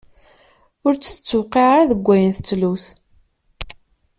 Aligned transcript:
Ur 0.85 0.93
tt-tewqiε 0.95 1.63
ara 1.71 1.89
deg 1.91 2.05
ayen 2.15 2.31
tettlus. 2.35 2.85